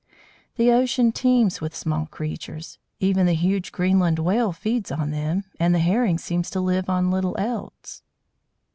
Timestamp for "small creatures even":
1.75-3.27